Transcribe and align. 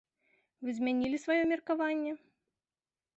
Вы 0.69 0.73
змянілі 0.77 1.17
сваё 1.25 1.43
меркаванне? 1.51 2.11